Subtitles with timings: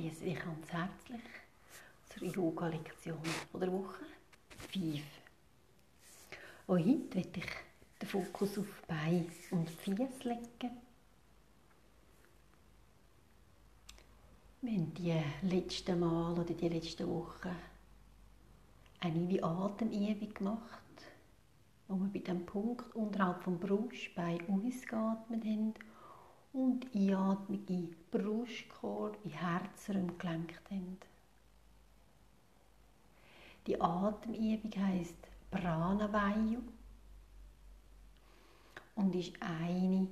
[0.00, 1.20] begrüße dich ganz herzlich
[2.08, 3.18] zur Yoga-Lektion
[3.52, 4.04] der Woche
[4.72, 5.02] 5.
[6.66, 7.44] Auch heute werde ich
[8.00, 10.70] den Fokus auf Bein und Fies legen.
[14.62, 17.54] Haben die letzten Mal oder die letzten Wochen
[19.00, 20.94] eine wie Atemübung gemacht,
[21.88, 25.74] wo wir bei dem Punkt unterhalb vom Brustbein ausgeatmet haben
[26.52, 30.98] und Einatmung in Brustkorb, in Herzraum gelenkt haben.
[33.66, 35.16] Die Atemübung heisst
[35.50, 36.60] Pranavayu
[38.94, 40.08] und ist eine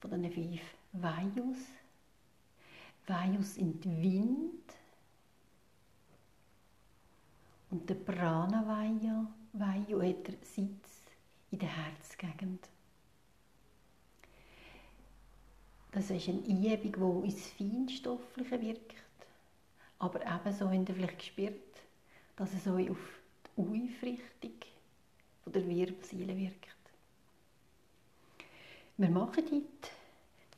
[0.00, 0.60] von den fünf
[0.92, 1.58] Vayus.
[3.06, 4.74] Vayus sind Wind
[7.70, 11.02] und der Pranavayu Vayu hat der Sitz
[11.50, 12.68] in der Herzgegend.
[15.92, 18.94] Das ist eine Übung, die ins Feinstoffliche wirkt.
[19.98, 21.54] Aber ebenso habt ihr vielleicht gespürt,
[22.36, 22.98] dass es euch auf
[23.56, 24.52] die Aufrichtung
[25.46, 26.68] der Wirbelsäule wirkt.
[28.98, 29.90] Wir machen heute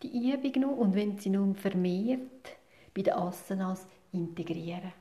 [0.02, 2.56] die Übung noch und wenn sie nun vermehrt
[2.94, 4.92] bei den Asanas integrieren.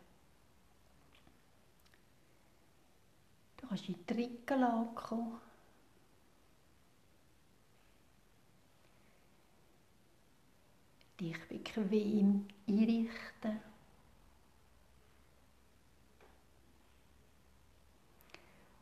[3.57, 5.48] Du kannst in die Rückenlage kommen.
[11.19, 13.59] Dich bequem einrichten.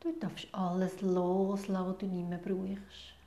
[0.00, 3.17] Du darfst alles loslassen, was du nicht mehr brauchst.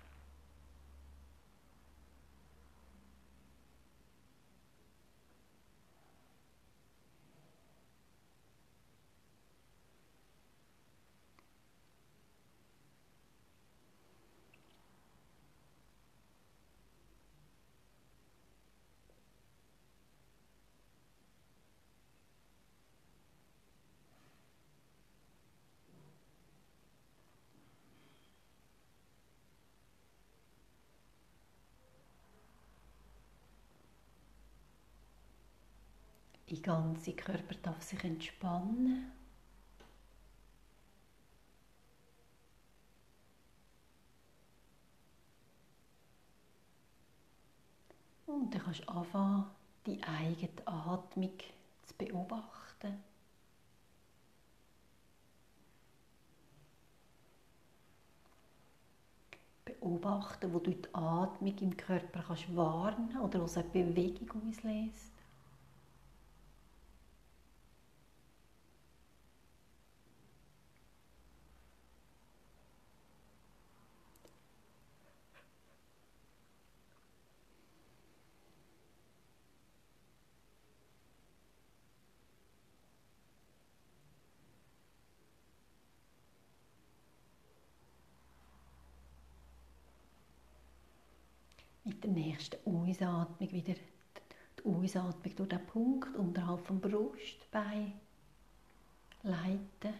[36.51, 39.09] Der ganze Körper darf sich entspannen.
[48.25, 49.45] Und dann kannst du anfangen,
[49.85, 51.37] die eigene Atmung
[51.85, 53.01] zu beobachten.
[59.63, 65.10] Beobachten, wo du die Atmung im Körper kannst warnen oder was eine Bewegung auslöst.
[92.41, 93.75] Nächsten Ausatmung wieder
[94.59, 97.93] die Ausatmung durch den Punkt unterhalb vom Brustbein
[99.23, 99.93] leiten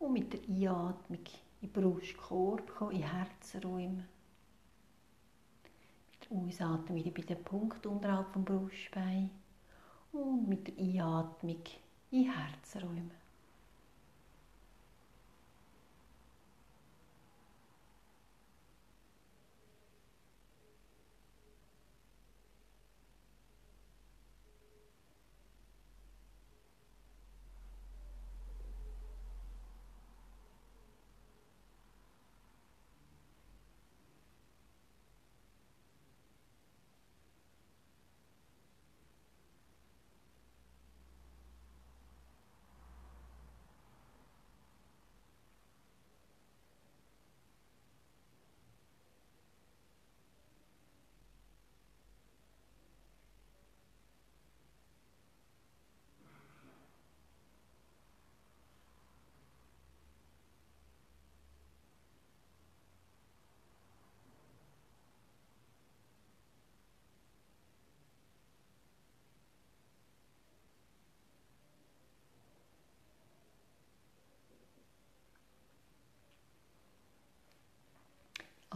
[0.00, 1.20] und mit der Einatmung
[1.60, 4.04] in den Brustkorb kommen, in Herzräume.
[6.10, 9.30] Mit der Ausatmung wieder bei dem Punkt unterhalb vom Brustbein
[10.12, 11.62] und mit der Einatmung
[12.10, 13.25] in Herzräume.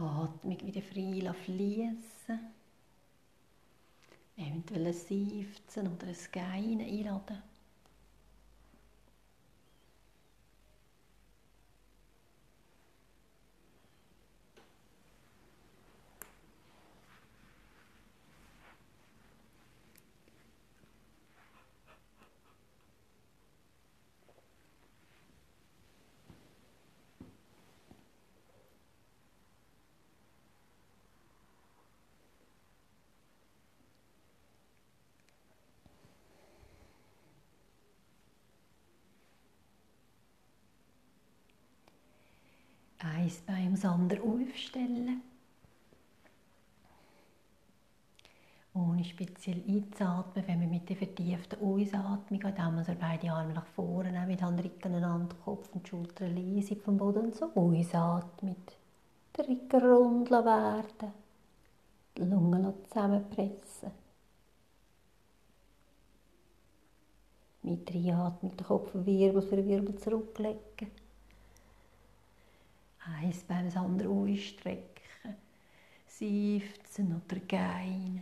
[0.01, 2.39] Atmung wieder frei fließen.
[4.37, 7.50] Eventuell ein Seufzen oder ein Geinen einladen.
[43.31, 45.21] Eins Bein ums andere aufstellen.
[48.73, 53.67] Ohne speziell einzuatmen, wenn wir mit der vertieften Ausatmung gehen, dann wir beide Arme nach
[53.67, 58.57] vorne nehmen, mit Hand Rücken aneinander, Kopf und Schultern leise vom Boden und so ausatmen.
[59.37, 61.13] Der Rücken rund werden,
[62.17, 63.91] die Lungen zusammenpressen.
[67.61, 70.91] Mit der Einatmung den Kopf Wirbel für Wirbel zurücklegen.
[73.05, 75.01] Eins beim anderen ausstrecken.
[76.07, 78.21] Seufzen oder geinen.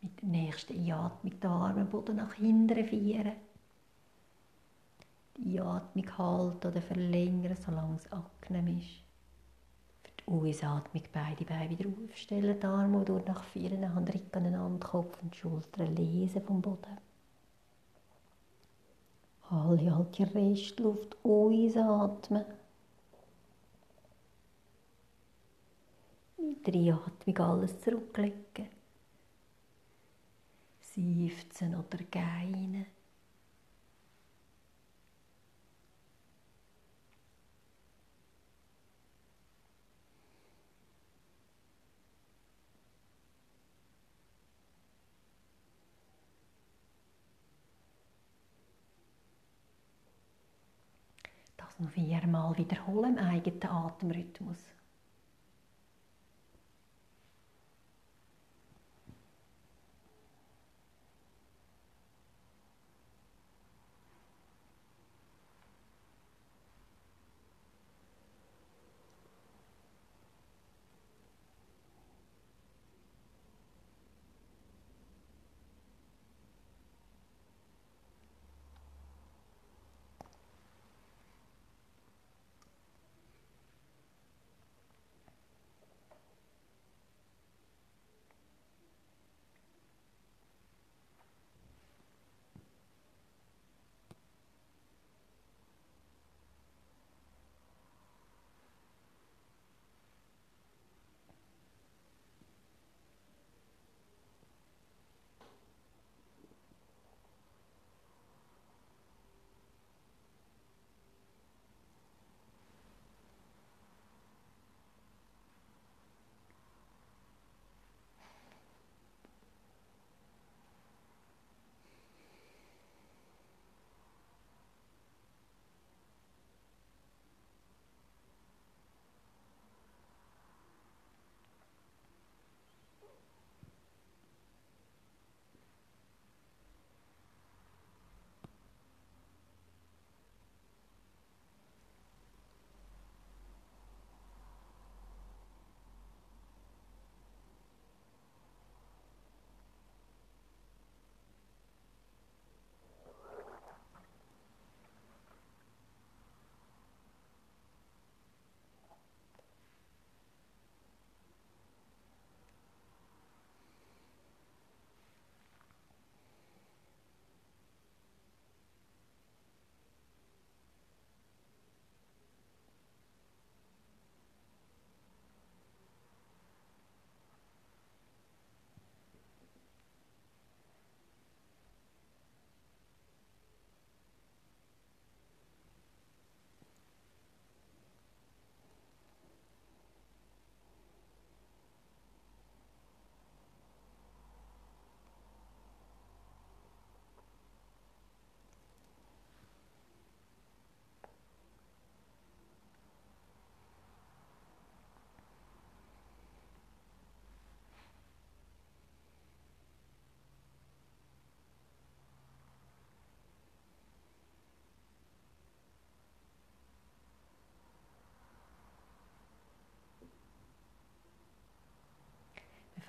[0.00, 3.49] Mit der nächsten Einatmung die Arme Boden nach hinten vieren.
[5.42, 9.02] Die Einatmung halten oder verlängern, solange es angenehm ist.
[10.02, 15.16] Für die Ausatmung beide Beine wieder aufstellen, die Arme durch nach vorne, Hand aneinander, Kopf
[15.22, 16.98] und Schultern lesen vom Boden.
[19.48, 22.44] Alle halt die Restluft ausatmen.
[26.36, 28.68] Mit der Einatmung alles zurücklegen.
[30.80, 32.86] Seufzen oder geinen.
[51.80, 54.58] Noch viermal wiederholen im eigenen Atemrhythmus.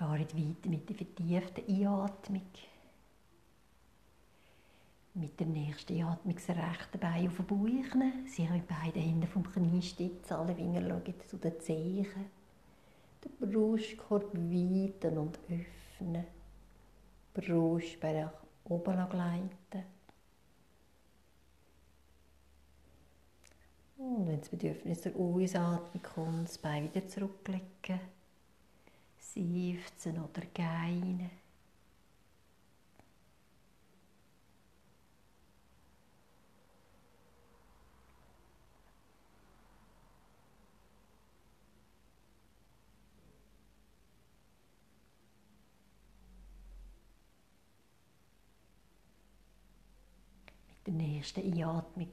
[0.02, 2.42] Fahren weiter mit der vertieften Einatmung.
[5.14, 8.26] Mit der nächsten Einatmung das rechte Bein auf den Bauch nehmen.
[8.26, 10.34] Sie haben beide Hände vom Knie stützen.
[10.34, 12.06] Alle Finger schauen zu den Zehen.
[13.24, 16.24] Den Brustkorb weiten und öffnen.
[17.34, 18.32] Brustbein nach
[18.64, 19.84] oben gleiten.
[23.98, 28.00] Und wenn das Bedürfnis der Ausatmung kommt, das Bein wieder zurücklegen,
[29.34, 31.30] seufzen oder gähnen.
[50.68, 52.08] Mit der nächsten Einatmung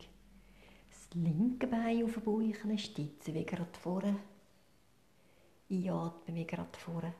[0.89, 4.15] das linke Bein auf den Bauch, stützen wie gerade vorne.
[5.71, 7.13] Einatmen wie gerade vorne.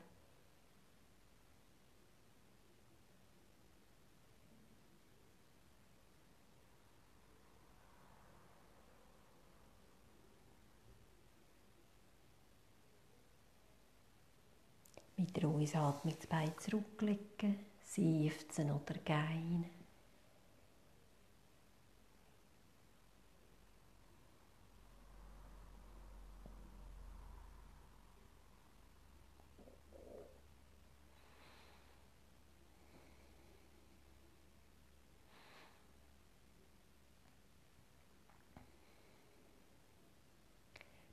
[15.16, 19.66] Mit der Ausatmung das Bein zurücklegen, seufzen oder gehen.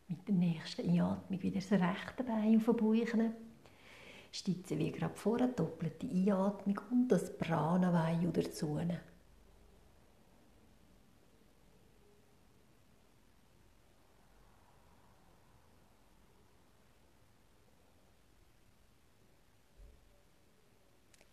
[0.09, 0.35] Mit der
[0.67, 3.33] nächsten Einatmung wieder das rechte Bein auf den Bauch.
[4.31, 8.79] Stützen wie gerade vorher, doppelte Einatmung und das Pranavayu dazu.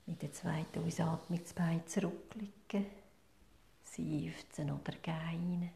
[0.07, 2.87] Mit der zweiten Ausatmung das Bein zurücklegen,
[3.83, 5.71] seufzen oder gehen.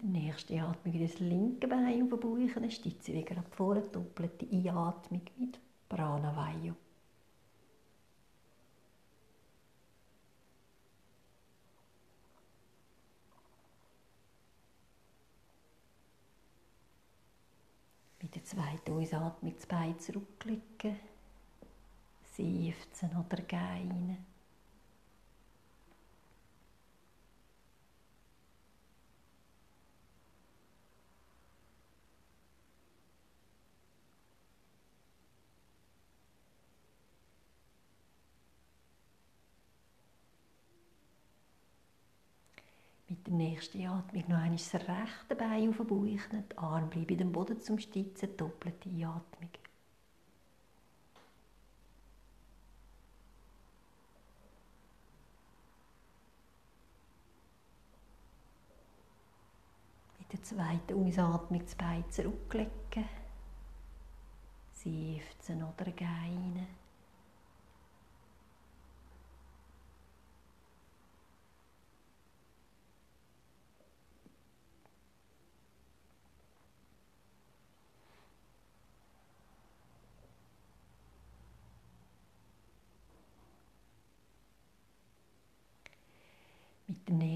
[0.00, 3.42] Mit der nächsten Atmung wieder das linke Bein auf den Bauch, dann stütze wie gerade
[3.50, 6.74] vorne, doppelte Einatmung mit Pranavayu.
[18.22, 20.96] Mit der zweiten Ausatmung das Bein zurücklegen,
[22.36, 24.18] seufzen oder gehen.
[43.28, 47.32] Der nächsten Atmung noch einmal das rechte Bein auf den Bauch, die Arme bleiben am
[47.32, 49.50] Boden zum Stützen, doppelte Atmung.
[60.18, 63.04] Mit der zweiten Ausatmung das Bein zurücklegen,
[64.72, 66.66] seufzen oder gehen.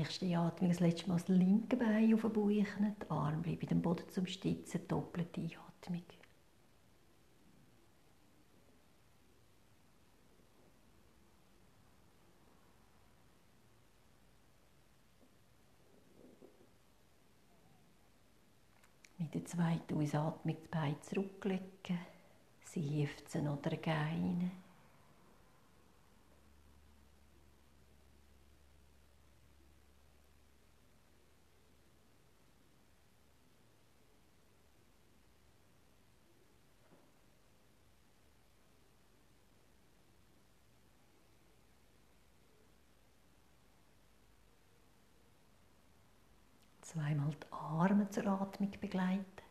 [0.02, 2.66] Mit der nächsten Atmung das letzte Mal das linke Bein auf den Bauch, die
[3.08, 6.02] Arme bleiben am Boden zum Stützen, doppelte Atmung.
[19.18, 21.98] Mit der zweiten Ausatmung das Bein zurücklegen,
[22.64, 24.50] seufzen oder gehen.
[46.92, 49.41] Zweimal die Arme zur Atmung begleiten.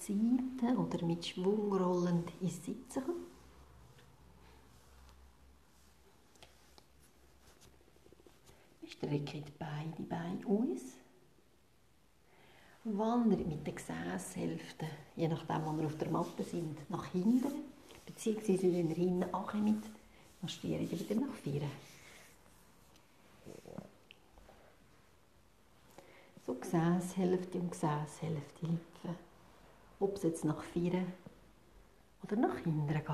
[0.00, 3.26] Seite oder mit Schwung rollend ins Sitzen kommen.
[8.80, 10.80] Wir strecken beide Beine aus.
[12.84, 17.52] Wandert mit den Gesäßhälften, je nachdem, wo wir auf der Matte sind, nach hinten.
[18.06, 19.84] Beziehungsweise, wenn ihr hinten ankommt,
[20.40, 21.70] marschiert ihr wieder nach vorne.
[26.46, 29.29] So Gesäßhälfte und Gesäßhälfte hüpfen.
[30.00, 31.06] Ob es jetzt nach vorne
[32.24, 33.06] oder nach hinten geht.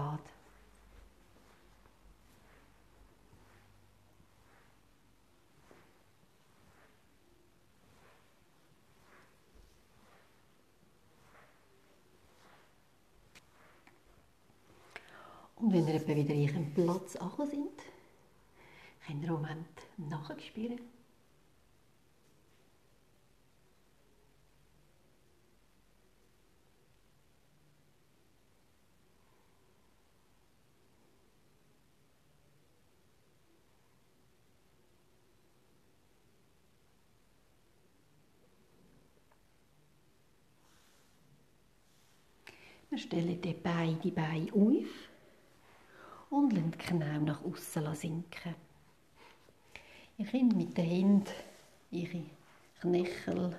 [15.57, 17.71] Und wenn ihr wieder in eurem Platz angekommen sind,
[19.05, 19.66] könnt ihr einen Moment
[19.97, 20.96] nachspüren.
[42.97, 45.11] Wir stellen die beide Beine auf
[46.31, 48.55] und lassen die Knie nach außen sinken.
[50.17, 51.31] Ihr könnt mit den Händen
[51.91, 52.23] ihre
[52.81, 53.55] Knöchel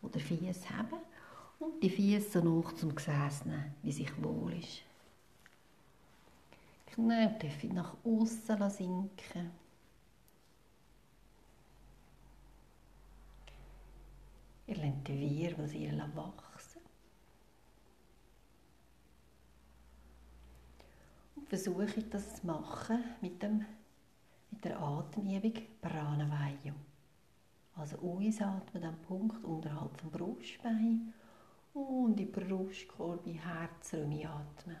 [0.00, 0.98] oder Füße haben
[1.58, 4.80] und die Füße noch zum Gesäß nehmen, wie sich wohl ist.
[6.88, 9.50] Die Knie dürfen nach außen sinken.
[14.66, 16.43] Ihr lernt die Wirbel sehr wachsen.
[21.54, 23.64] Versuche das zu machen mit, dem,
[24.50, 26.72] mit der Atemübung Pranavayu.
[27.76, 31.14] Also ausatmen am Punkt unterhalb vom Brustbein
[31.72, 34.78] und in Brustkorb, in Herzraum atmen.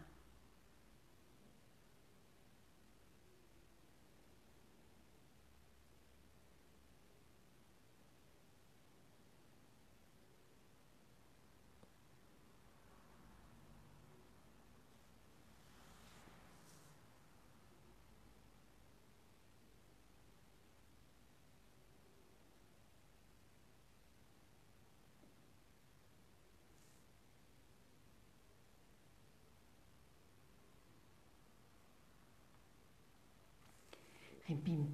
[34.46, 34.92] könnt beim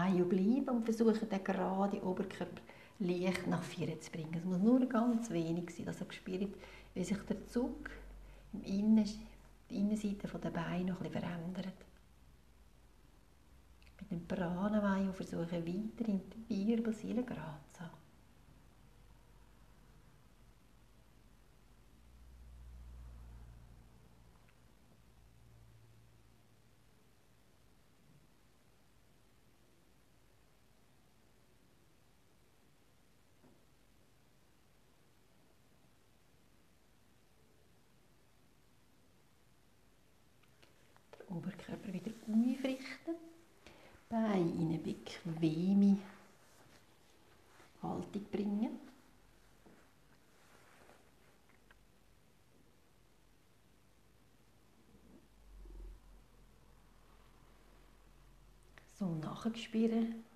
[0.00, 2.62] Pranavayu bleiben und versuchen, den gerade Oberkörper
[3.00, 4.34] leicht nach vorne zu bringen.
[4.34, 6.54] Es muss nur ganz wenig sein, dass ihr spürt,
[6.94, 7.90] wie sich der Zug
[8.52, 9.08] im Innen,
[9.68, 11.74] die Innenseite der Beine noch ein verändert.
[14.00, 18.00] Mit dem Pranavayu versuchen weiter in die Wirbelsäule gerade zu haben.
[41.30, 41.94] Oberkörper
[42.62, 43.14] wieder aufrichten.
[44.08, 45.98] Beine in eine bequeme
[47.82, 48.78] Haltung bringen.
[58.98, 60.29] So nachspüren.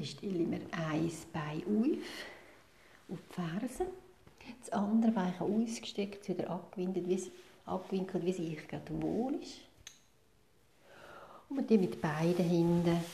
[0.00, 3.86] Dann stellen wir ein Bein auf, auf die Fersen.
[4.60, 7.30] Das andere Bein ausgestreckt, wieder abgewinkelt, wie,
[7.66, 9.58] abgewinkelt, wie sich gerade wohl ist.
[11.50, 13.04] Und wir mit beiden Händen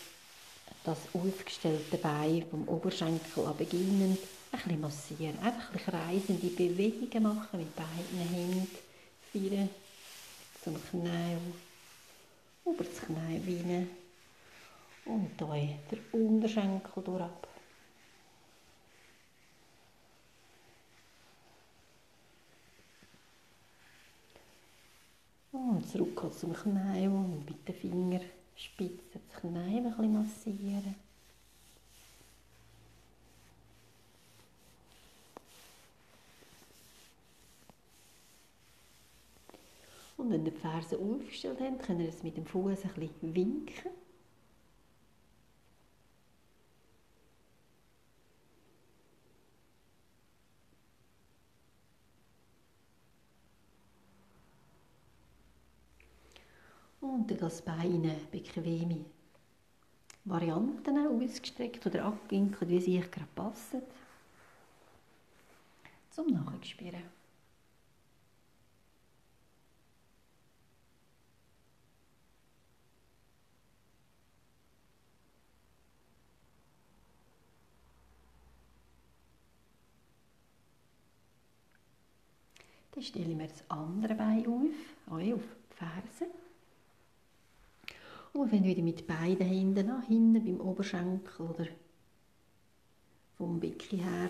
[0.84, 4.16] das aufgestellte Bein vom Oberschenkel an beginnen,
[4.52, 5.38] ein bisschen massieren.
[5.42, 8.68] Einfach ein kreisende Bewegungen machen mit beiden Händen.
[9.32, 9.68] Vier
[10.62, 11.36] zum Knie
[12.64, 13.88] über das Knie rein
[15.06, 17.48] und hier der Unterschenkel durchab.
[25.52, 30.94] Und zurück zum Knie und mit den Fingerspitzen das Knie ein bisschen massieren.
[40.18, 43.34] Und wenn ihr die Ferse aufgestellt habt, könnt ihr es mit dem Fuß ein bisschen
[43.34, 43.90] winken.
[57.26, 59.04] Und dann das Bein in bequeme
[60.26, 63.82] Varianten ausgestreckt oder abgewinkelt, wie sie euch gerade passen.
[66.10, 67.02] Zum Nachspüren.
[82.92, 86.45] Dann stelle ich mir das andere Bein auf, auf die Ferse.
[88.36, 91.66] Und wir wieder mit beiden Händen nach hinten beim Oberschenkel oder
[93.38, 94.28] vom Becken her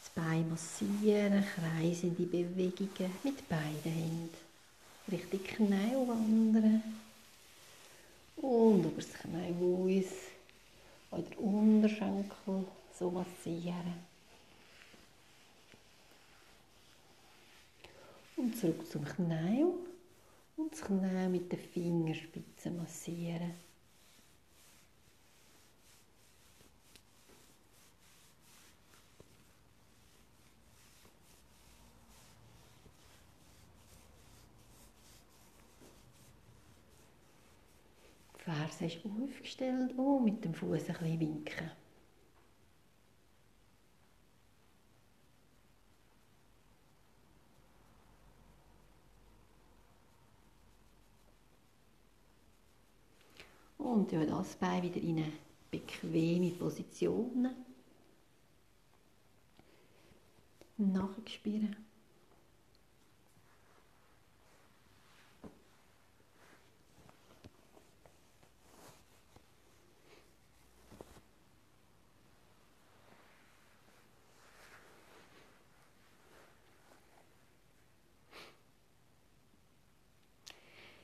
[0.00, 4.30] das Bein massieren, kreisende Bewegungen mit beiden Händen.
[5.12, 6.82] Richtig Knie wandern.
[8.38, 10.04] Und über das Knie
[11.12, 12.64] aus, oder Unterschenkel
[12.98, 13.94] so massieren.
[18.36, 19.66] Und zurück zum Knie.
[20.56, 23.54] Und das Knie mit den Fingerspitzen massieren.
[38.38, 41.81] Die Ferse ist aufgestellt und mit dem Fuß ein bisschen winken.
[53.92, 55.32] Und ja, das Bein wieder in eine
[55.70, 57.50] bequeme Position.
[60.78, 61.76] Nachspüren.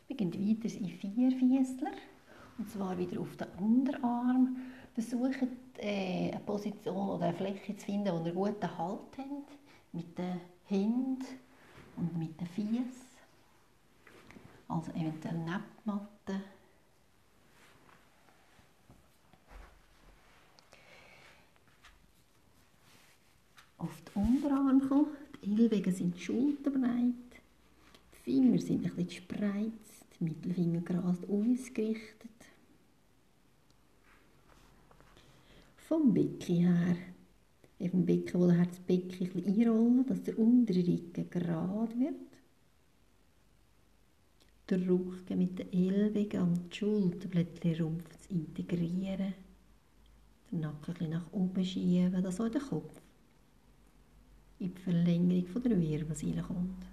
[0.06, 1.92] Wir gehen weiter in Vierfüßler.
[2.58, 4.56] Und zwar wieder auf den Unterarm.
[4.92, 5.46] Versucht
[5.78, 9.58] äh, eine Position oder eine Fläche zu finden, wo ihr guten Halt habt.
[9.92, 11.24] Mit den Händen
[11.96, 13.08] und mit den Füßen.
[14.66, 16.42] Also eventuell Nebenmatte.
[23.78, 25.06] Auf den Unterarm kommen.
[25.44, 27.14] Die Ellbogen sind schulterbreit.
[28.12, 30.20] Die Finger sind ein bisschen spreizt.
[30.20, 32.37] Mittelfinger gerade ausgerichtet.
[35.88, 36.96] Vom Becken her.
[37.80, 42.14] Dem Becken, wo das Becken ein einrollen, dass der untere Rücken gerade wird.
[44.68, 49.32] Der Rücken mit den Ellbogen und die Schulterblättchen Rumpf zu integrieren.
[50.50, 53.00] Den Nacken ein nach oben schieben, dass auch der Kopf
[54.58, 56.84] in die Verlängerung der Wirbelsäule kommt.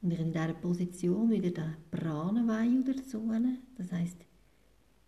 [0.00, 3.30] Und ich in dieser Position wieder den Pranenweih dazu,
[3.76, 4.31] das heisst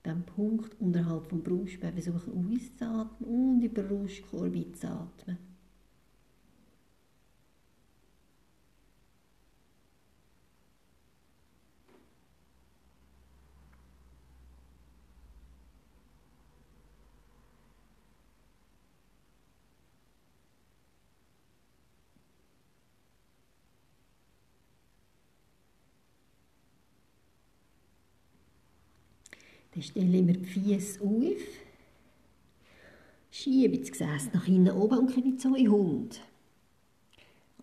[0.04, 5.38] beim Punkt unterhalb vom Brustbein versuchen auszuatmen und über den Brustkorb einzuatmen.
[29.73, 31.42] Dann stelle ich mir die Füße auf,
[33.30, 36.20] schiebe das Gesäß nach hinten oben und komme zu in Hund.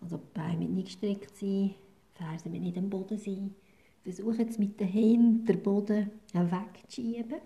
[0.00, 1.74] Also die Beine müssen nicht gestreckt sein, die
[2.14, 3.54] Fersen müssen nicht am Boden sein.
[4.02, 7.38] Versuche jetzt mit den Händen den Boden wegzuschieben.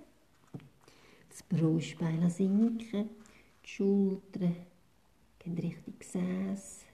[1.29, 3.11] Das Brustbein sinken,
[3.63, 4.57] die Schultern
[5.39, 6.87] gehen Richtung Gesäß,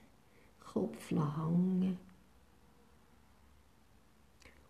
[0.59, 1.97] Kopf hängen.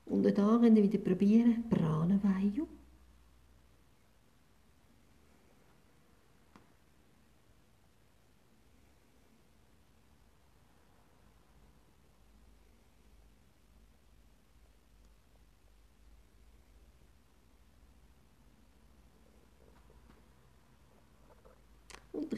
[0.04, 2.68] Und da könnt ihr wieder probieren, Pranavayum.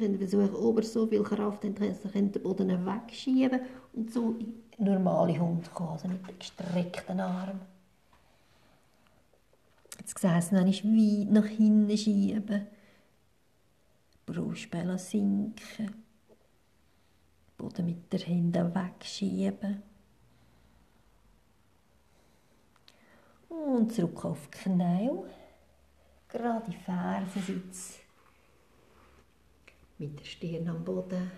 [0.05, 3.61] Dann versuchen, ober so viel Kraft dass sie den Boden wegschieben
[3.95, 7.63] und so in normale Hund kommen, also mit gestreckten Armen.
[10.03, 12.67] Das Gesäß noch weit nach hinten schieben.
[14.27, 16.05] Brustbein sinken.
[17.57, 19.83] Boden mit der Hände wegschieben.
[23.49, 25.11] Und zurück auf die Knie.
[26.29, 28.04] Gerade die Fersen sitzen
[29.99, 31.31] mit der Stirn am Boden,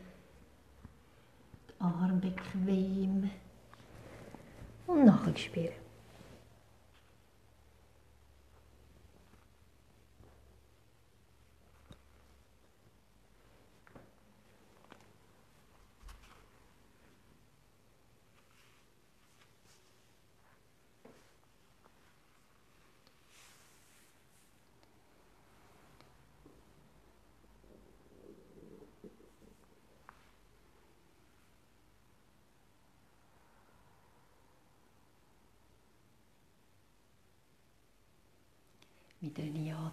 [1.69, 3.31] die Arme bequem,
[4.87, 5.67] und nachspüren.
[5.67, 5.86] Mit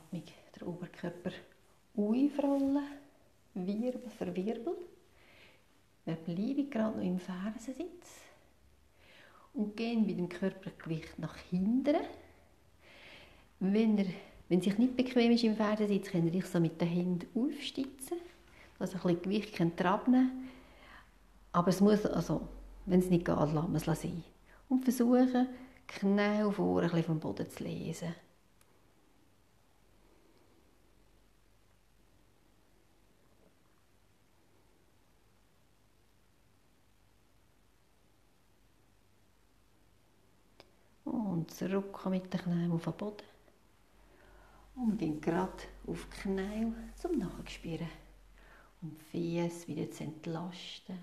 [0.03, 0.23] Einatmung
[0.55, 1.31] der Oberkörper
[1.95, 2.83] aufrollen,
[3.53, 4.75] Wirbel für Wirbel.
[6.05, 8.21] Wir bleiben gerade noch im Fersensitz
[9.53, 11.95] und gehen mit dem Körpergewicht nach hinten.
[13.59, 14.07] Wenn, er,
[14.49, 17.27] wenn es sich nicht bequem ist im Fersensitz, könnt ihr euch so mit den Händen
[17.35, 18.17] aufstützen,
[18.79, 20.49] dass also ein bisschen Gewicht könnt abnehmen
[21.51, 22.47] Aber es muss, also,
[22.85, 24.23] wenn es nicht geht, lassen wir es sein.
[24.67, 25.47] Und versuchen,
[25.87, 28.13] Knie vor ein bisschen vom Boden zu lesen.
[41.42, 43.27] und zurück mit den Knien auf den Boden.
[44.75, 45.51] Und gehen gerade
[45.85, 47.89] auf die Knie zum Nachspüren,
[48.81, 50.97] um die Füße wieder zu entlasten.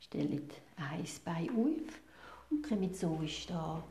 [0.00, 2.02] Stellt ein Bein auf
[2.52, 3.82] und kommen so stehen.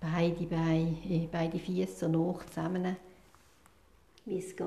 [0.00, 2.96] Beide Beine, äh, beide Füße so hoch zusammen,
[4.26, 4.66] wie es geht.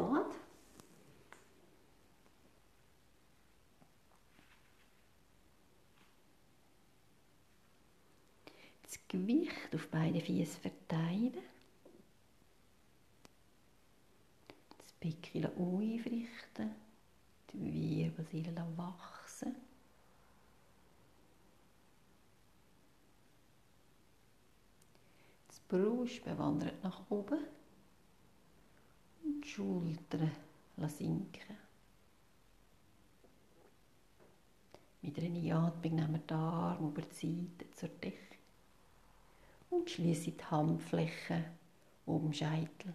[8.82, 11.38] Das Gewicht auf beide Füße verteilen.
[14.99, 16.71] Becken aufrichten,
[17.53, 19.55] die Wirbelsäule wachsen.
[25.47, 27.39] Das Brustbein wandert nach oben
[29.23, 30.31] und die Schultern
[30.88, 31.57] sinken.
[35.01, 38.36] Mit einer Einatmung nehmen wir die Arme über die Seite zur Decke
[39.69, 41.45] und schließen die Handflächen
[42.05, 42.93] oben Scheitel.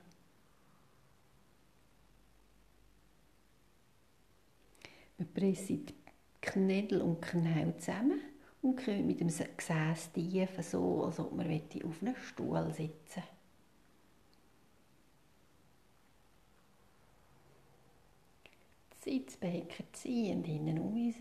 [5.26, 5.94] Pressen die
[6.40, 8.20] Knödel und Knie zusammen
[8.62, 11.46] und können mit dem Gesäß tief, so als ob man
[11.84, 13.22] auf einem Stuhl sitzen
[19.04, 21.18] Sitzbecken ziehen hinten raus,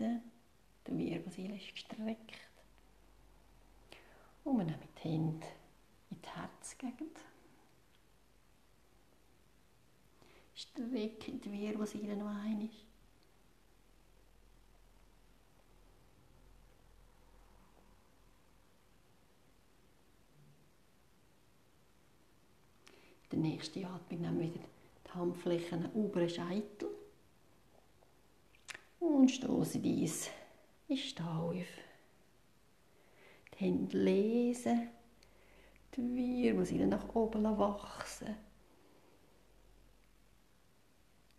[0.86, 2.38] der Wirbelsäule ist gestreckt.
[4.44, 5.46] Und wir nehmen die Hände
[6.10, 7.18] in die Herzgegend.
[10.54, 12.68] Strecken die Wirbelsäule noch einmal.
[23.32, 24.68] Der nächste Atmung nehmen wir wieder
[25.06, 26.88] die Handflächen über den Scheitel
[29.00, 30.28] und stoßen dies
[30.94, 31.54] Steh auf.
[33.54, 34.90] Die Hände lesen,
[35.96, 38.36] die Wirbelsäule nach oben wachsen.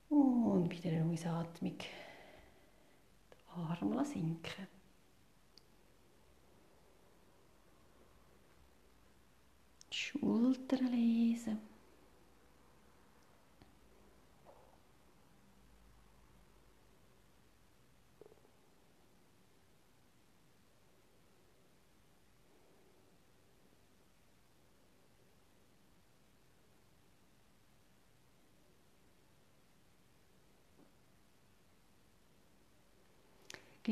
[0.10, 4.68] Und wieder eine Ausatmung die Arme sinken.
[9.92, 11.73] Die Schultern lesen.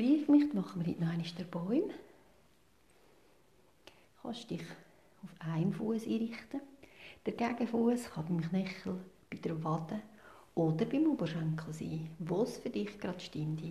[0.02, 1.94] Gleichgewicht machen wir heute noch einmal den Bäume.
[3.86, 4.64] Du kannst dich
[5.22, 6.60] auf einen Fuß einrichten.
[7.24, 8.98] Der Gegenfuß kann beim Knöchel,
[9.30, 10.02] bei der Wade
[10.56, 13.62] oder beim Oberschenkel sein, wo es für dich gerade stimmt.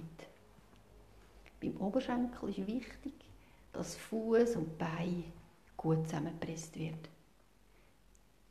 [1.60, 3.14] Beim Oberschenkel ist wichtig,
[3.74, 5.26] dass Fuß und Bein
[5.76, 7.10] gut zusammengepresst wird.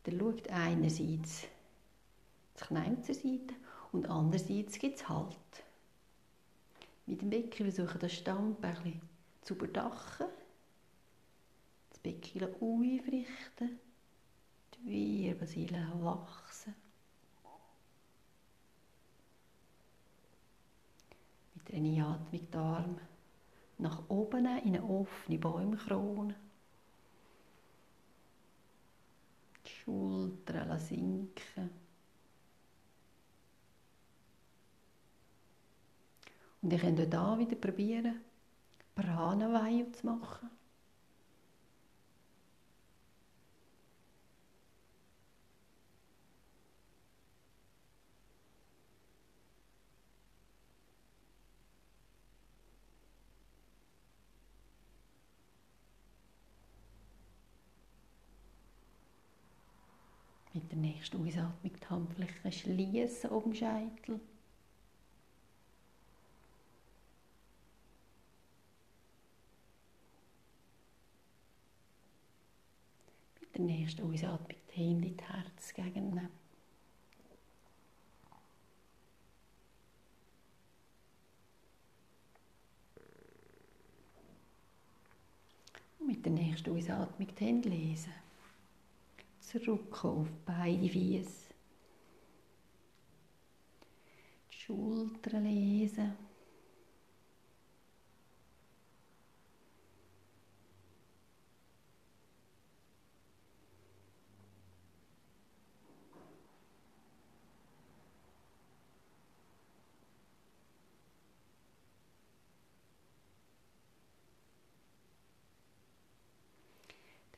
[0.04, 1.44] Der schaut einerseits
[2.52, 3.54] das Knie zur Seite
[3.90, 5.64] und andererseits gibt es Halt.
[7.10, 9.00] Mit dem Becken versuchen das Stammbällchen
[9.42, 10.28] zu überdachen,
[11.90, 13.80] das Becken aufrichten,
[14.76, 16.72] die Wirbelsäule wachsen.
[21.56, 23.00] Mit einer Einatmung die Arme
[23.78, 26.36] nach oben in eine offene Bäumkrone.
[29.66, 31.70] Die Schultern sinken.
[36.62, 38.20] Und ihr könnt auch hier wieder probieren,
[38.94, 40.50] Pranaweihe zu machen.
[60.52, 64.20] Mit der nächsten Ausatmung die Handflächen schließen den Scheitel.
[73.60, 76.30] Der nächsten Ausatmung die Hände in Herz gegennehmen.
[85.98, 88.14] Und mit der nächsten Ausatmung die Hände lesen
[89.40, 91.50] zurückkommen auf beide Füße.
[94.52, 96.29] Die Schultern lesen.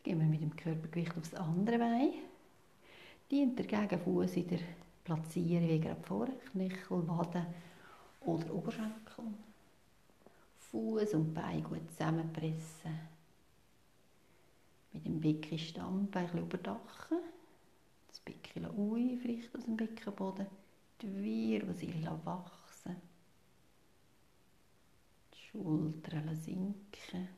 [0.02, 2.14] Gehen wir mit dem Körpergewicht aufs andere Bein.
[3.30, 4.58] Dient der Gegenfuß in der
[5.04, 7.46] Platzierung wie gerade vorher, Knöchel, Waden
[8.20, 9.24] oder Oberschenkel.
[10.58, 12.98] Fuß und Bein gut zusammenpressen.
[14.92, 17.18] Mit dem Becken Stammbein überdachen.
[18.08, 20.46] Das Becken aufrichten aus dem Beckenboden.
[21.00, 22.96] Die Wirbelsäule wachsen.
[25.32, 27.28] Die Schultern sinken.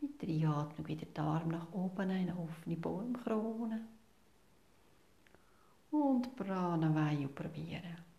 [0.00, 3.86] Mit der Einatmung wieder die Arme nach oben, eine offene Baumkrone.
[5.90, 8.09] Und Pranavayu probieren.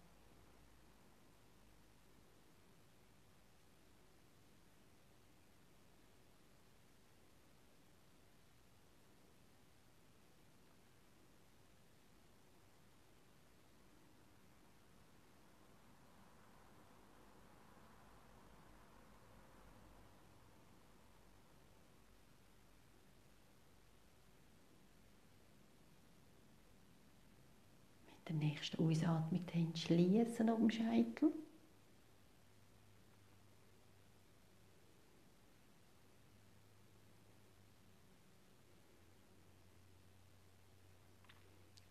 [28.69, 31.31] Der nächsten Ausatmung die Hände schließen auf dem Scheitel.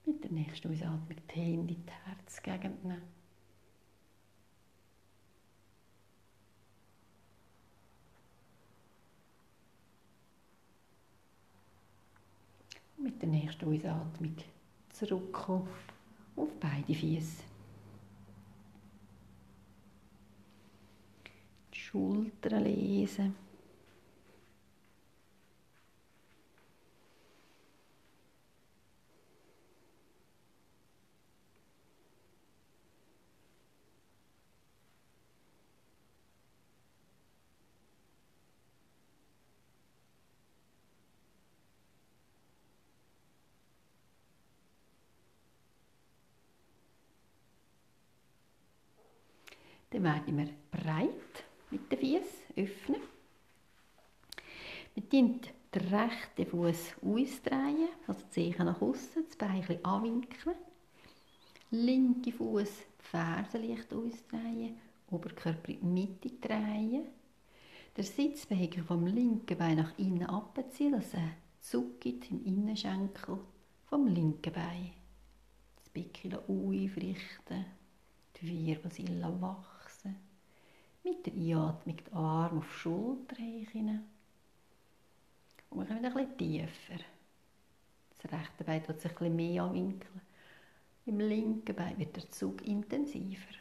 [0.06, 3.02] Mit der nächsten Ausatmung die Hände in die Herzgegend nehmen.
[12.96, 14.37] Mit der nächsten Ausatmung
[14.90, 15.68] zurückkommen
[16.42, 17.42] auf beide Füße.
[21.74, 23.35] Die Schultern lesen.
[50.01, 53.03] Dann werden wir breit mit den Füßen öffnen.
[54.94, 55.40] Wir den
[55.74, 60.57] rechten Fuß ausdrehen, also die Zehen nach außen, das Bein anwinkeln.
[61.70, 64.78] Linke Fuß Ferse leicht ausdrehen,
[65.11, 67.05] Oberkörper in die Mitte drehen.
[67.94, 73.38] Der Sitzbewegung vom linken Bein nach innen abziehen, dass er Zug gibt im Innenschenkel
[73.84, 74.92] vom linken Bein.
[75.76, 77.66] Das Becken aufrichten,
[78.40, 79.80] die Wirbelsäule wach
[81.03, 84.05] mit der Einatmung die Arme auf die Schulter hinein.
[85.70, 87.05] Und wir kommen ein bisschen tiefer.
[88.11, 90.20] Das rechte Bein wird sich ein bisschen mehr anwinkeln.
[91.07, 93.55] Im linken Bein wird der Zug intensiver.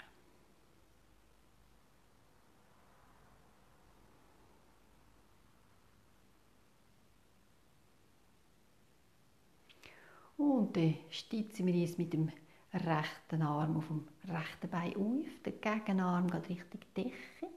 [10.37, 12.31] Und dann stützen wir uns mit dem
[12.73, 17.47] rechten Arm auf dem rechten Bein auf, der Gegenarm geht Richtung Decke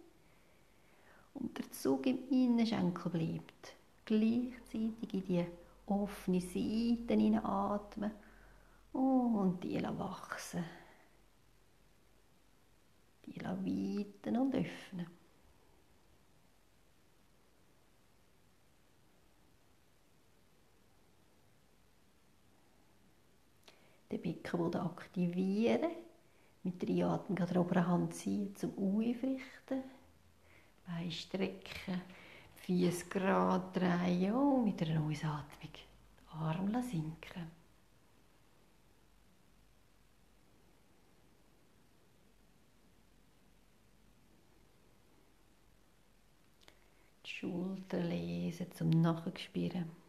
[1.34, 3.74] und der Zug im Innenschenkel bleibt.
[4.04, 5.46] Gleichzeitig in die
[5.86, 8.10] offene Seite hineinatmen
[8.92, 10.64] und die wachsen.
[13.26, 15.06] Die weiten und öffnen.
[24.12, 25.90] Den Beckenboden aktivieren.
[26.64, 29.82] Mit der Einatmung an der oberen Hand ziehen zum Aufrichten.
[30.86, 32.02] Beine strecken,
[32.56, 35.72] Füße gerade drehen und mit einer Ausatmung
[36.28, 37.50] Arm sinken.
[47.24, 50.01] Die Schultern lesen zum Nachspüren.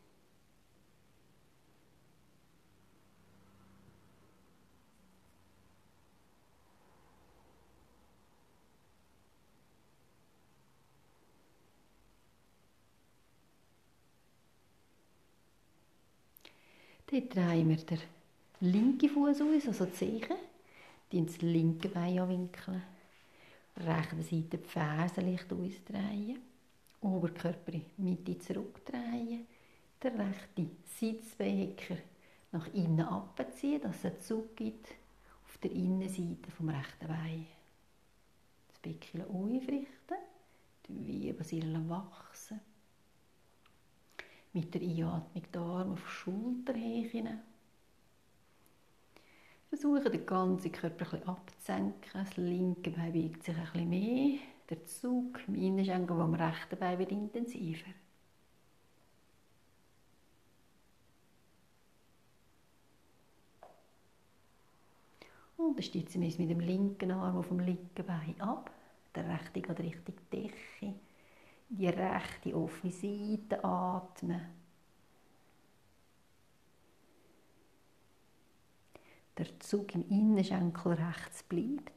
[17.13, 17.99] Dort drehen wir den
[18.61, 20.35] linken Fuß aus, also die Zeche.
[21.11, 22.81] Die das linke Bein anwinkeln.
[23.77, 26.41] Rechte Seite die Fersen leicht ausdrehen.
[27.01, 29.45] Oberkörper in die Mitte zurückdrehen.
[30.01, 31.97] Der rechte Sitzbehecker
[32.51, 34.87] nach innen abziehen, dass es einen Zug gibt
[35.45, 37.45] auf der Innenseite vom rechten Bein.
[38.69, 40.17] Das Becken aufrichten,
[40.87, 42.59] die Wirbelsäule wachsen
[44.53, 47.41] mit der Einatmung die Arme auf die Schulterhöhe hinein.
[49.69, 52.11] Versuchen, den ganzen Körper ein abzusenken.
[52.13, 54.37] Das linke Bein biegt sich bisschen mehr.
[54.69, 57.89] Der Zug im Innenschenkel vom rechten Bein wird intensiver.
[65.57, 68.69] Und dann stützen wir uns mit dem linken Arm auf dem linken Bein ab.
[69.15, 70.93] Der rechte geht Richtung Decke
[71.69, 74.41] die rechte offene Seite atmen.
[79.37, 81.91] Der Zug im Innenschenkel rechts bleibt.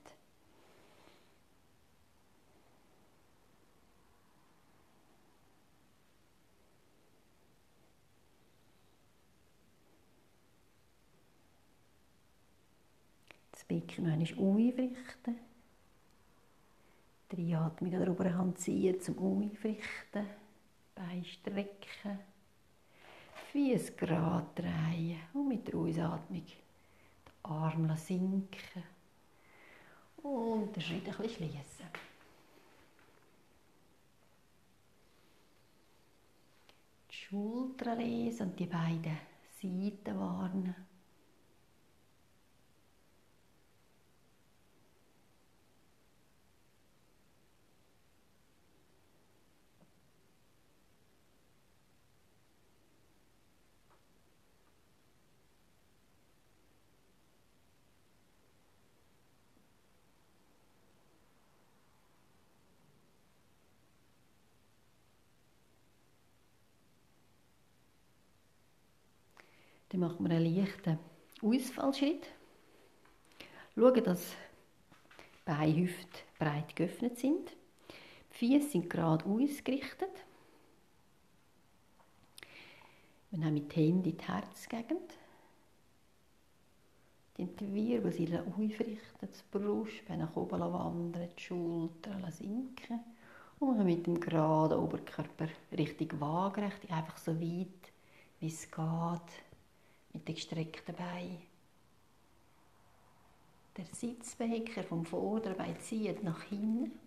[13.52, 15.55] Das Becken noch einmal aufrichten.
[17.32, 20.26] Die Einatmung an der oberen Hand ziehen zum Aufrichten.
[20.94, 22.20] Beine strecken.
[23.50, 25.18] Füße gerade drehen.
[25.34, 26.54] Und mit der Ausatmung die
[27.42, 28.84] Arme sinken.
[30.22, 31.86] Und den Schritt bisschen schließen.
[37.10, 39.18] Die Schultern lesen und die beiden
[39.60, 40.85] Seiten warnen.
[69.96, 70.98] Dann machen wir einen leichten
[71.40, 72.26] Ausfallschritt.
[73.74, 75.88] Schauen, dass die Beine
[76.38, 77.56] breit geöffnet sind.
[78.30, 80.10] Die Füße sind gerade ausgerichtet.
[83.30, 85.14] Wir nehmen mit den Händen in die Herzgegend.
[87.38, 93.00] Die Wirbelsäule aufrichten, das Brustbein nach oben wandern, die Schultern sinken.
[93.60, 97.92] Und mit dem geraden Oberkörper richtig waagerecht, einfach so weit,
[98.40, 99.45] wie es geht,
[100.16, 101.42] mit den gestreckten Beinen.
[103.76, 106.98] Der Sitzbehecker vom Vorderbein zieht nach hinten.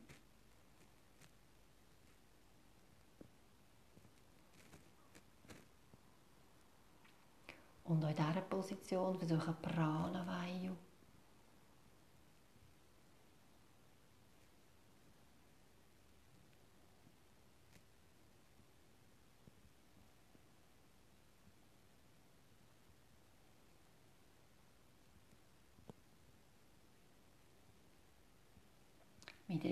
[7.85, 10.75] Und in dieser Position versuchen Prana-Vayu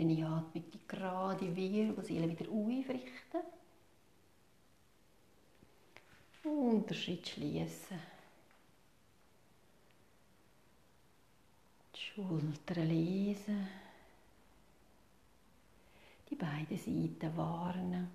[0.07, 3.41] Mit einer Einatmung die gerade Wirbelsäule wieder aufrichten.
[6.43, 7.99] Und den Schritt schließen.
[11.93, 13.67] Die Schultern lesen.
[16.29, 18.07] Die beiden Seiten warnen.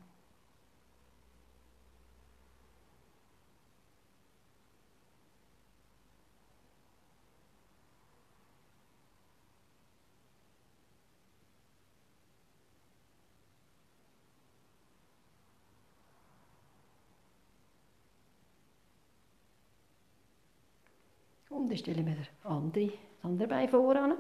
[21.53, 24.15] Und dann stellen wir das andere, das andere Bein voran.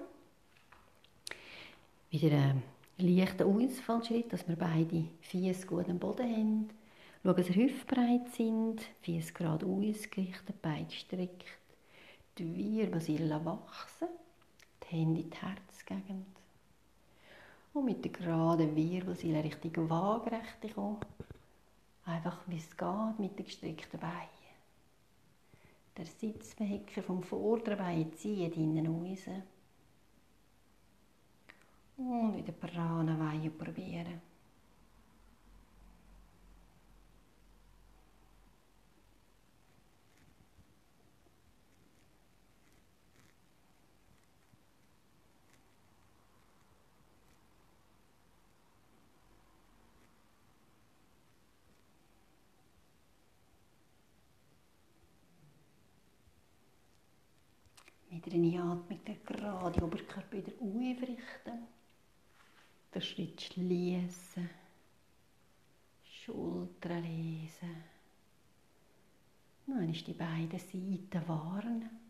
[2.10, 2.62] Wieder einen
[2.96, 6.70] leichten Ausfallschritt, dass wir beide Füße gut am Boden haben.
[7.22, 11.44] Schauen, dass sie hüftbreit sind, Füße gerade ausgerichtet, beide gestrickt.
[12.38, 14.08] Die Wirbelsäule wachsen,
[14.82, 16.26] die Hände in die Herzgegend.
[17.74, 21.00] Und mit der geraden Wirbelsäule richtig Waagerechte kommen.
[22.06, 24.41] Einfach wie es geht mit den gestreckten Beinen.
[25.96, 29.26] Der Sitzbehecker vom vorderen Bein zieht innen raus.
[31.96, 34.31] Und wieder Prana Weihe probieren.
[58.24, 61.66] Mit einer Atmung den gerade Oberkörper wieder aufrichten.
[62.94, 64.48] Den Schritt schließen.
[66.04, 67.82] Schultern lesen.
[69.66, 72.01] Dann ist die beiden Seiten warnen.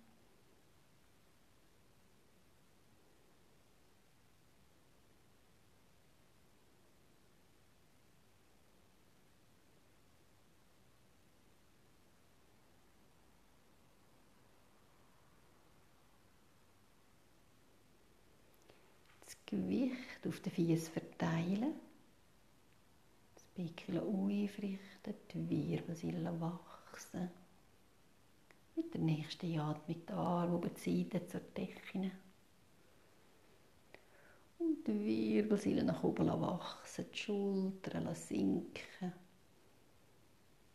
[20.22, 21.74] Gewicht auf den Fies verteilen.
[23.34, 27.30] Das Becken aufrichten, die Wirbelsäule wachsen.
[28.76, 32.10] Mit der nächsten Atmung die Arme über die Seite zur Decke.
[34.58, 39.12] Und die Wirbelsäule nach oben wachsen, die Schultern sinken.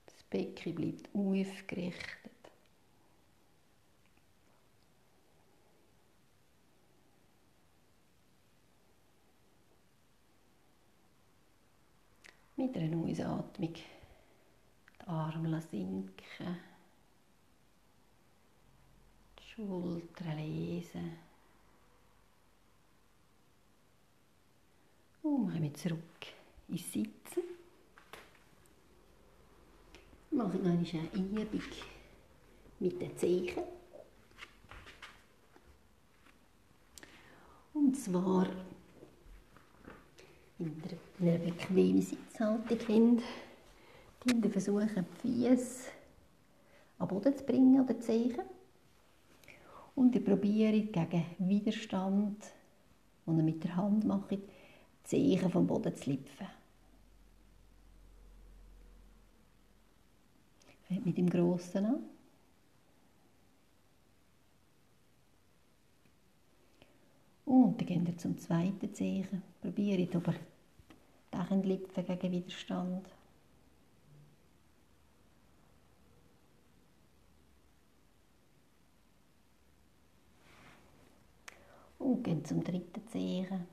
[0.05, 2.36] Das Becken bleibt aufgerichtet.
[12.59, 16.57] Mit einer Ausatmung die Arme sinken,
[19.37, 21.11] die Schultern lesen.
[25.21, 26.01] Und wir zurück
[26.67, 27.43] ins Sitzen.
[30.31, 31.61] Machen wir eine Übung
[32.79, 33.63] mit den Zehen.
[37.73, 38.47] Und zwar
[40.57, 40.81] in
[41.19, 43.21] einer bequemen Sitzhaltung
[44.27, 45.89] haben, die versuchen, die Füße
[46.99, 48.43] am Boden zu bringen oder zu zeigen.
[49.95, 52.43] Und ich probiere gegen Widerstand,
[53.25, 54.41] den ihr mit der Hand macht, die
[55.03, 56.47] Zeichen vom Boden zu lüpfen.
[60.87, 62.03] Fängt mit dem Grossen an.
[67.45, 69.41] Und dann gehen wir zum zweiten Zeichen.
[69.61, 70.35] Probiert, ob ihr
[71.45, 73.07] den lüpfen gegen Widerstand.
[81.99, 83.67] Und gehen zum dritten Zeichen.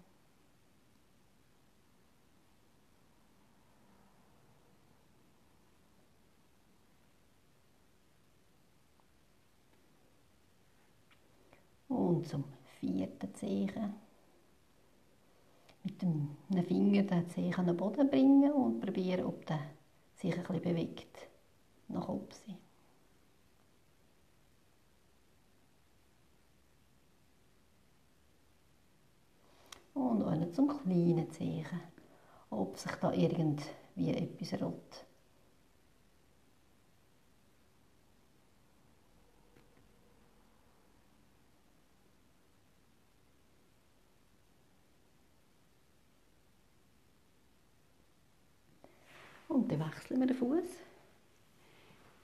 [11.88, 12.44] Und zum
[12.80, 14.03] vierten Zeichen.
[15.84, 19.60] Mit dem Finger den Zehen an den Boden bringen und probieren, ob der
[20.16, 21.28] sich ein bisschen bewegt.
[21.88, 22.26] Nach oben.
[29.92, 31.80] Und einen zum kleinen Zeichen,
[32.50, 35.04] ob sich da irgendwie etwas rollt.
[49.48, 50.64] Und dann wechseln wir den Fuß.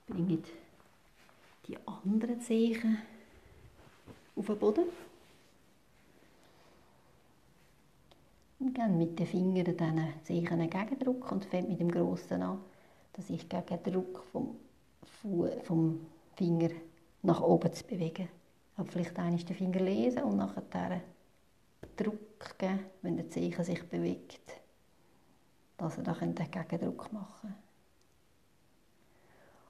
[0.08, 0.44] Bringen
[1.66, 2.98] die anderen Zehen
[4.36, 4.84] auf den Boden.
[8.58, 12.60] Und gehen mit den Fingern diesen Zehen einen Gegendruck und fängt mit dem Grossen an,
[13.14, 14.56] dass ich gegen den Druck vom,
[15.62, 16.06] vom
[16.36, 16.70] Finger
[17.22, 18.28] nach oben zu bewegen.
[18.76, 21.02] Aber vielleicht einmal den Finger lesen und nachher
[21.96, 24.60] Druck geben, wenn der Zeichen sich bewegt
[25.80, 27.54] dass er da Gegendruck machen kann.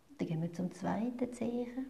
[0.09, 1.87] Und dann gehen wir zum zweiten Zeichen.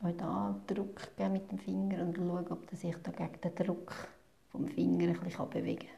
[0.00, 3.54] Auch da Druck geben mit dem Finger und schauen, ob er sich da gegen den
[3.54, 4.08] Druck
[4.50, 5.88] vom Finger ein bisschen bewegen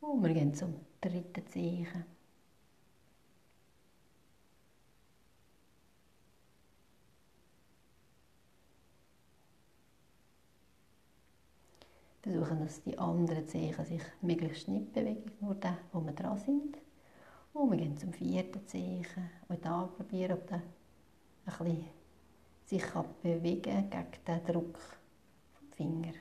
[0.00, 0.10] kann.
[0.10, 2.15] Und wir gehen zum dritten Zeichen.
[12.26, 16.76] Versuchen, dass die anderen Zehen sich möglichst nicht bewegen, nur der, wo wir dran sind.
[17.52, 19.30] Und wir gehen zum vierten Zeichen.
[19.46, 20.60] Und da probieren, ob der
[21.46, 21.84] ein
[22.64, 22.84] sich
[23.22, 24.76] bewegen kann gegen den Druck
[25.54, 26.14] vom Finger.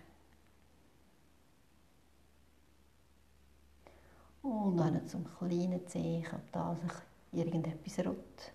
[4.44, 8.52] Und dann zum kleinen Zeichen, ob da sich irgendetwas rot.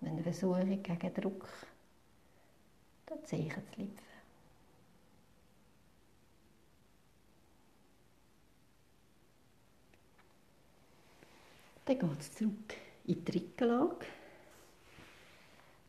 [0.00, 1.48] Wenn wir versuchen, gegen Druck
[3.06, 4.03] das Zeichen zu lüpfen.
[11.84, 12.74] Dann geht es zurück
[13.04, 14.06] in die Rückenlage.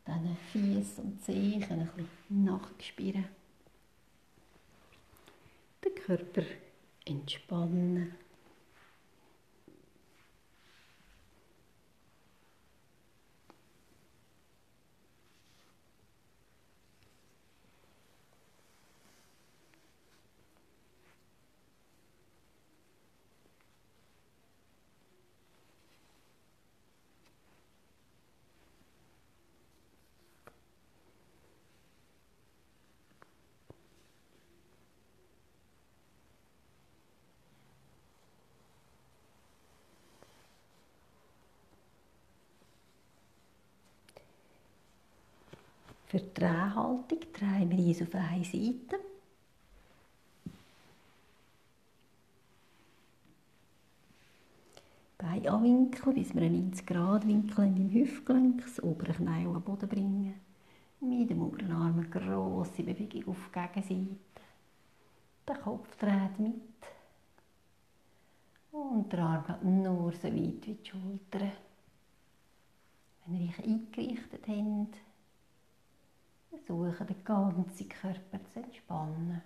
[0.05, 3.25] Dann Fies und Zehen ein bisschen nachspüren.
[5.83, 6.43] Den Körper
[7.05, 8.13] entspannen.
[46.07, 48.99] Für die Drehhaltung drehen wir uns auf eine Seite.
[55.17, 59.61] Beine anwinkeln, bis wir einen 90 Grad Winkel in im Hüftgelenk, das obere Knie am
[59.63, 60.35] Boden bringen.
[60.99, 64.17] Mit dem oberen Arm eine grosse Bewegung auf die Gegenseite.
[65.47, 66.53] Der Kopf dreht mit.
[68.71, 71.51] Und der Arm geht nur so weit wie die Schultern.
[73.25, 74.97] Wenn ihr euch eingerichtet habt,
[76.63, 79.41] versuchen, den ganzen Körper zu entspannen.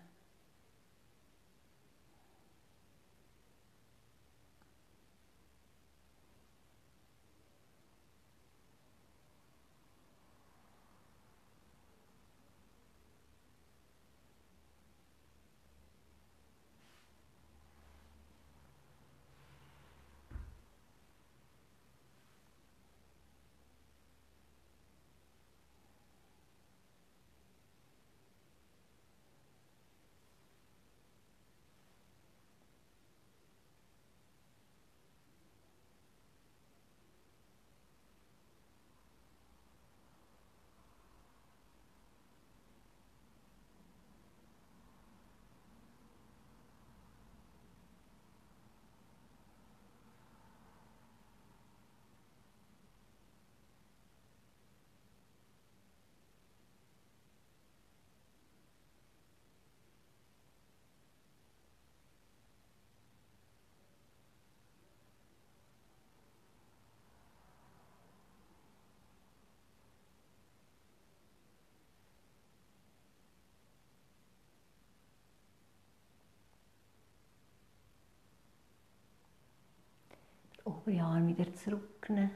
[80.80, 82.32] Obere Arm wieder zurücknehmen.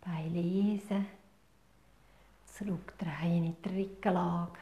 [0.00, 1.06] Bein lesen.
[2.46, 4.58] Zurückdrehen in die Rückenlage.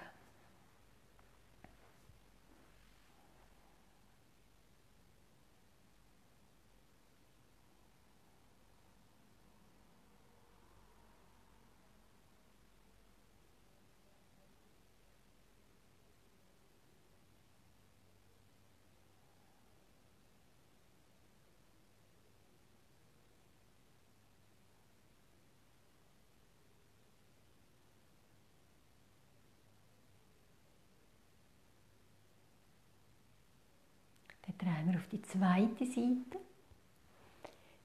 [34.58, 36.38] drehen wir auf die zweite Seite.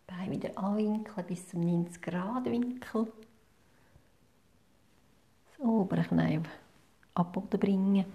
[0.08, 3.12] Bein wieder anwinkeln bis zum 90 Grad Winkel.
[5.48, 6.42] Das obere Knie
[7.16, 8.06] ab bringen.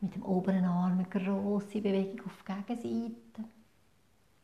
[0.00, 3.48] Mit dem oberen Arm eine grosse Bewegung auf die Gegenseite.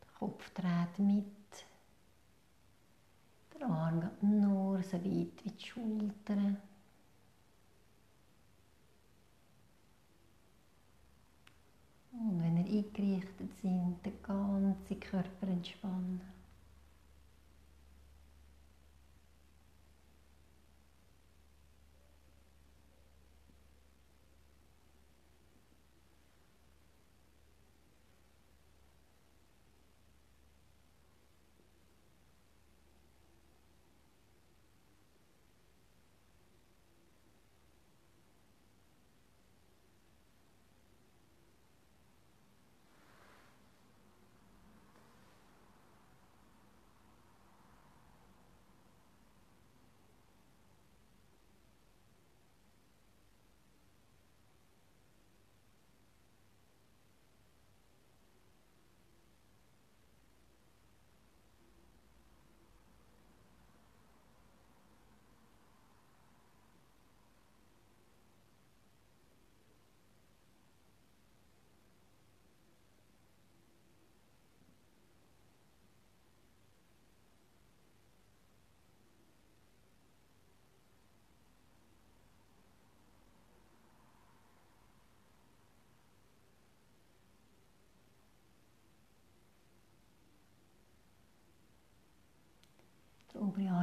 [0.01, 1.27] Der Kopf dreht mit.
[3.55, 6.57] Der Arm geht nur so weit wie die Schultern.
[12.13, 16.21] Und wenn ihr eingerichtet sind, den ganzen Körper entspannen.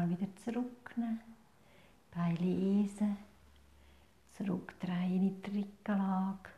[0.09, 1.19] Wieder zurücknehmen.
[2.11, 3.17] Beine lesen.
[4.33, 6.49] Zurückdrehen in die Rückenlage.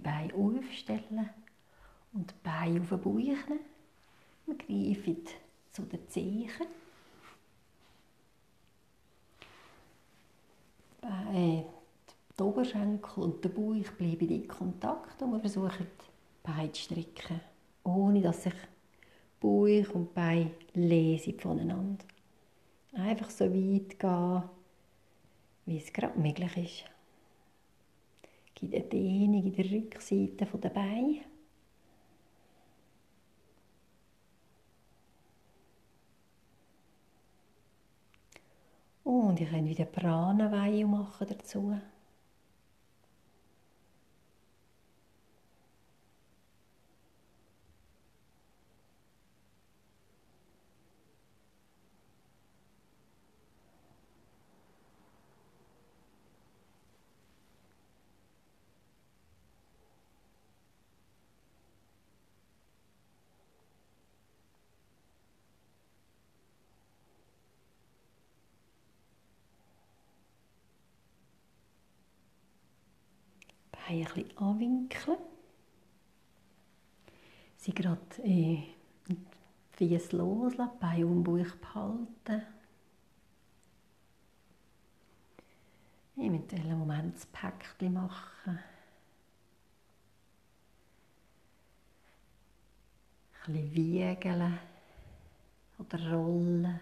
[0.00, 1.30] Beide Beine aufstellen
[2.12, 3.60] und die Beine auf den Bauch nehmen.
[4.46, 5.24] Wir greifen
[5.70, 6.50] zu den Zehen.
[12.38, 17.40] Die Oberschenkel und der Bauch bleiben in Kontakt und wir versuchen, die Beine zu strecken,
[17.84, 18.54] ohne dass sich
[19.40, 22.04] Bauch und Beine lesen voneinander.
[22.94, 24.42] Einfach so weit gehen,
[25.66, 26.91] wie es gerade möglich ist
[28.62, 31.20] eine Dehnung in der Rückseite der Beine.
[39.04, 41.74] Und ihr könnt wieder Pranaweihe machen dazu.
[73.72, 75.18] Beine ein bisschen anwinkeln.
[77.56, 78.62] Sie gerade äh,
[79.72, 82.42] Fies loslassen, Beine um Bauch behalten.
[86.16, 88.58] Eventuell einen Moment das Päckchen machen.
[93.44, 94.58] Ein bisschen wiegeln
[95.78, 96.80] oder rollen.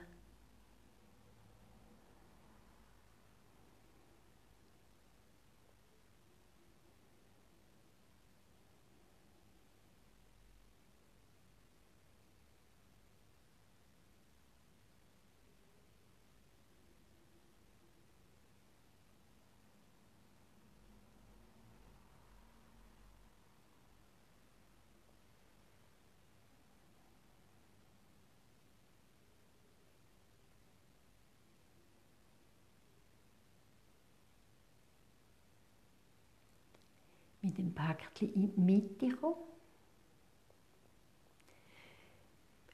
[37.71, 39.37] Dem Päckchen in die Mitte kommen.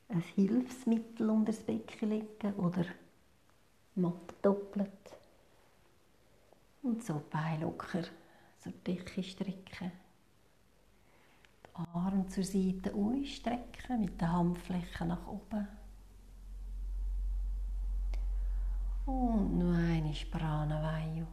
[0.08, 2.84] Ein Hilfsmittel unter das Becken legen oder
[3.96, 4.90] matt doppelt.
[6.82, 8.02] Und so die Beine locker
[8.58, 9.90] zur Decke strecken.
[11.64, 15.66] Die Arme zur Seite ausstrecken mit den Handflächen nach oben.
[19.06, 21.26] Und nur eine Pranavayu.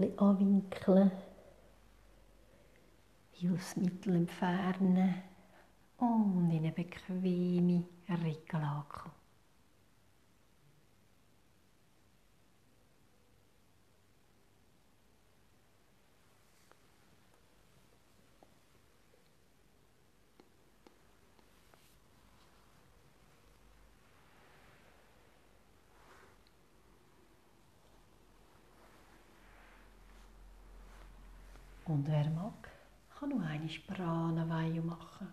[0.00, 1.10] Ein anwinkeln,
[3.32, 5.14] Hilfsmittel entfernen
[5.98, 9.20] und in eine bequeme Rückenlage kommen.
[31.90, 32.68] Und wer mag,
[33.18, 35.28] kann noch eine Pranavaya machen.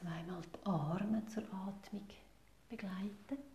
[0.00, 2.08] Zweimal die Arme zur Atmung
[2.70, 3.49] begleiten.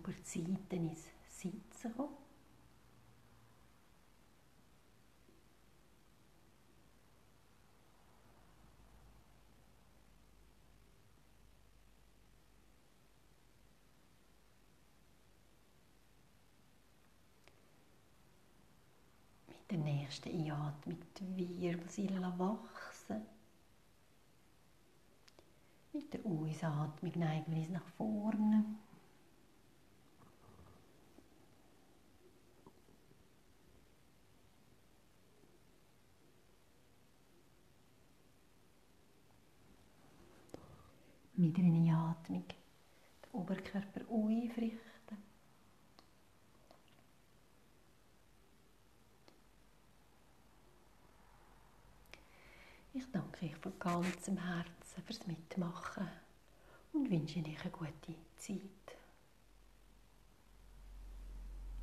[0.00, 2.16] Über die Seiten ins Sitzen kommen.
[19.48, 23.22] Mit der nächsten Einatmung die Wirbelsäule wachsen.
[25.92, 28.64] Mit der Ausatmung neigen wir uns nach vorne.
[41.58, 44.78] Mit einer Atmung den Oberkörper aufrichten.
[52.92, 56.08] Ich danke euch von ganzem Herzen fürs Mitmachen
[56.92, 58.99] und wünsche euch eine gute Zeit.